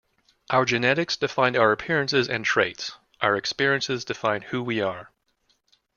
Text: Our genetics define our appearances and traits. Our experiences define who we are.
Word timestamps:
Our 0.49 0.65
genetics 0.65 1.15
define 1.15 1.55
our 1.55 1.71
appearances 1.71 2.27
and 2.27 2.43
traits. 2.43 2.93
Our 3.21 3.35
experiences 3.37 4.03
define 4.03 4.41
who 4.41 4.63
we 4.63 4.81
are. 4.81 5.11